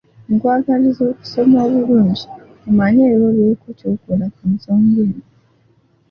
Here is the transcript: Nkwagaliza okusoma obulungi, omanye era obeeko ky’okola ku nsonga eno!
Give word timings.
Nkwagaliza 0.33 1.01
okusoma 1.11 1.57
obulungi, 1.67 2.23
omanye 2.69 3.03
era 3.13 3.23
obeeko 3.29 3.67
ky’okola 3.77 4.25
ku 4.35 4.43
nsonga 4.53 4.99
eno! 5.09 5.23